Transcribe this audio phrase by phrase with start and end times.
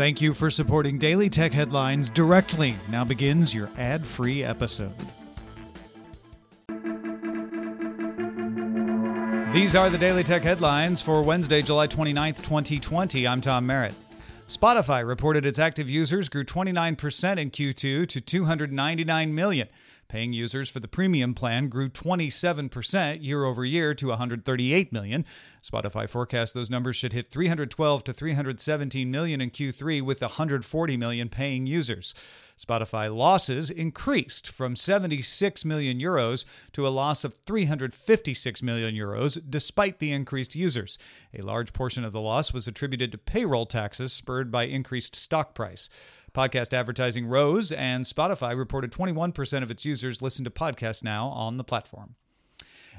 [0.00, 2.74] Thank you for supporting Daily Tech Headlines directly.
[2.88, 4.94] Now begins your ad free episode.
[9.52, 13.28] These are the Daily Tech Headlines for Wednesday, July 29th, 2020.
[13.28, 13.92] I'm Tom Merritt.
[14.48, 19.68] Spotify reported its active users grew 29% in Q2 to 299 million.
[20.10, 25.24] Paying users for the premium plan grew 27% year over year to 138 million.
[25.62, 31.28] Spotify forecasts those numbers should hit 312 to 317 million in Q3 with 140 million
[31.28, 32.12] paying users.
[32.60, 39.98] Spotify losses increased from 76 million euros to a loss of 356 million euros despite
[39.98, 40.98] the increased users.
[41.32, 45.54] A large portion of the loss was attributed to payroll taxes spurred by increased stock
[45.54, 45.88] price.
[46.32, 51.56] Podcast advertising rose, and Spotify reported 21% of its users listen to podcasts now on
[51.56, 52.14] the platform.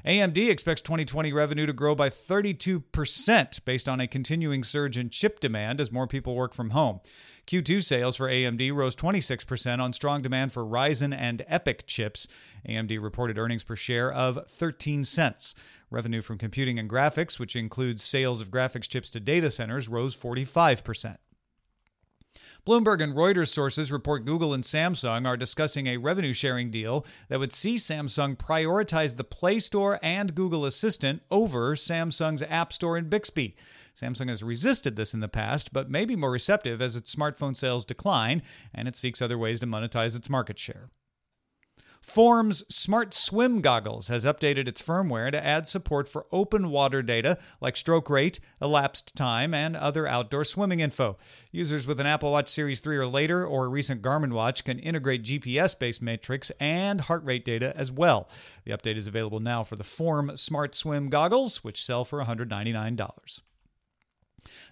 [0.04, 5.38] AMD expects 2020 revenue to grow by 32% based on a continuing surge in chip
[5.38, 7.00] demand as more people work from home.
[7.46, 12.26] Q2 sales for AMD rose 26% on strong demand for Ryzen and EPYC chips.
[12.68, 15.54] AMD reported earnings per share of 13 cents.
[15.88, 20.16] Revenue from computing and graphics, which includes sales of graphics chips to data centers, rose
[20.16, 21.18] 45%.
[22.64, 27.40] Bloomberg and Reuters sources report Google and Samsung are discussing a revenue sharing deal that
[27.40, 33.10] would see Samsung prioritize the Play Store and Google Assistant over Samsung's App Store and
[33.10, 33.56] Bixby.
[34.00, 37.56] Samsung has resisted this in the past, but may be more receptive as its smartphone
[37.56, 40.88] sales decline and it seeks other ways to monetize its market share.
[42.02, 47.38] Form's Smart Swim Goggles has updated its firmware to add support for open water data
[47.60, 51.16] like stroke rate, elapsed time, and other outdoor swimming info.
[51.52, 54.80] Users with an Apple Watch Series 3 or later or a recent Garmin watch can
[54.80, 58.28] integrate GPS based metrics and heart rate data as well.
[58.64, 63.40] The update is available now for the Form Smart Swim Goggles, which sell for $199.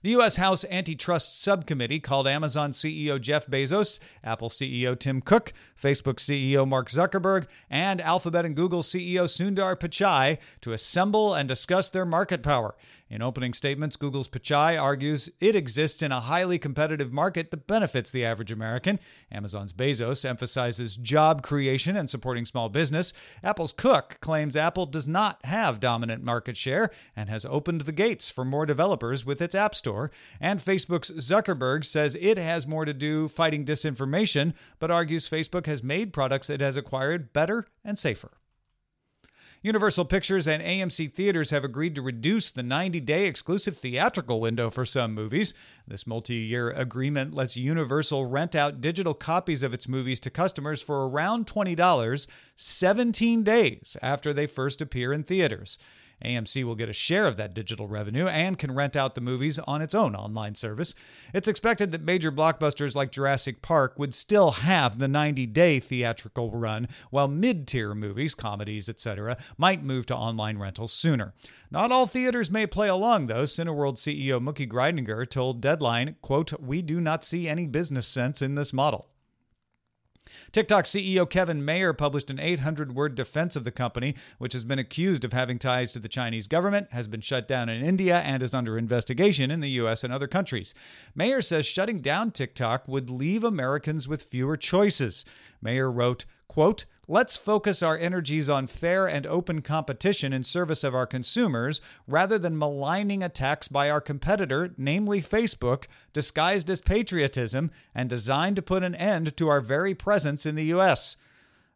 [0.02, 0.36] The U.S.
[0.36, 6.88] House Antitrust Subcommittee called Amazon CEO Jeff Bezos, Apple CEO Tim Cook, Facebook CEO Mark
[6.88, 12.74] Zuckerberg, and Alphabet and Google CEO Sundar Pichai to assemble and discuss their market power.
[13.10, 18.12] In opening statements, Google's Pichai argues it exists in a highly competitive market that benefits
[18.12, 19.00] the average American.
[19.32, 23.12] Amazon's Bezos emphasizes job creation and supporting small business.
[23.42, 28.30] Apple's Cook claims Apple does not have dominant market share and has opened the gates
[28.30, 30.10] for more developers with its App Store.
[30.40, 35.82] And Facebook's Zuckerberg says it has more to do fighting disinformation, but argues Facebook has
[35.82, 38.32] made products it has acquired better and safer.
[39.62, 44.70] Universal Pictures and AMC Theaters have agreed to reduce the 90 day exclusive theatrical window
[44.70, 45.52] for some movies.
[45.86, 50.80] This multi year agreement lets Universal rent out digital copies of its movies to customers
[50.80, 55.78] for around $20 17 days after they first appear in theaters.
[56.24, 59.58] AMC will get a share of that digital revenue and can rent out the movies
[59.60, 60.94] on its own online service.
[61.32, 66.50] It's expected that major blockbusters like Jurassic Park would still have the 90 day theatrical
[66.50, 71.32] run, while mid tier movies, comedies, etc., might move to online rentals sooner.
[71.70, 73.44] Not all theaters may play along, though.
[73.44, 78.54] Cineworld CEO Mooky Greidinger told Deadline, quote, We do not see any business sense in
[78.54, 79.08] this model.
[80.52, 84.78] TikTok CEO Kevin Mayer published an 800 word defense of the company, which has been
[84.78, 88.42] accused of having ties to the Chinese government, has been shut down in India, and
[88.42, 90.74] is under investigation in the US and other countries.
[91.14, 95.24] Mayer says shutting down TikTok would leave Americans with fewer choices.
[95.62, 100.96] Mayer wrote, quote, Let's focus our energies on fair and open competition in service of
[100.96, 108.10] our consumers rather than maligning attacks by our competitor, namely Facebook, disguised as patriotism and
[108.10, 111.16] designed to put an end to our very presence in the U.S.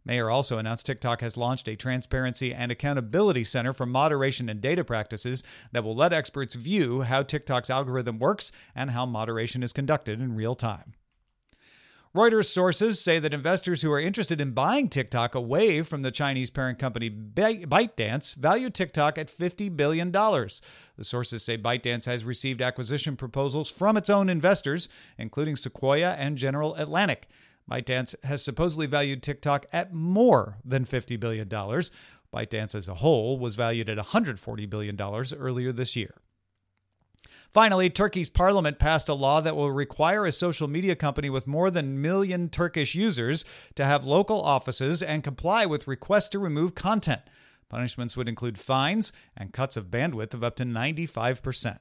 [0.04, 4.82] Mayer also announced TikTok has launched a transparency and accountability center for moderation and data
[4.82, 10.20] practices that will let experts view how TikTok's algorithm works and how moderation is conducted
[10.20, 10.94] in real time.
[12.14, 16.48] Reuters sources say that investors who are interested in buying TikTok away from the Chinese
[16.48, 20.12] parent company ByteDance value TikTok at $50 billion.
[20.12, 20.60] The
[21.00, 24.88] sources say ByteDance has received acquisition proposals from its own investors,
[25.18, 27.26] including Sequoia and General Atlantic.
[27.68, 31.48] ByteDance has supposedly valued TikTok at more than $50 billion.
[31.48, 36.14] ByteDance as a whole was valued at $140 billion earlier this year.
[37.54, 41.70] Finally, Turkey's parliament passed a law that will require a social media company with more
[41.70, 43.44] than a million Turkish users
[43.76, 47.22] to have local offices and comply with requests to remove content.
[47.68, 51.78] Punishments would include fines and cuts of bandwidth of up to 95%.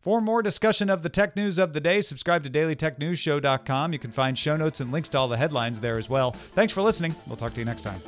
[0.00, 3.92] For more discussion of the tech news of the day, subscribe to dailytechnewsshow.com.
[3.92, 6.30] You can find show notes and links to all the headlines there as well.
[6.30, 7.14] Thanks for listening.
[7.26, 8.00] We'll talk to you next time.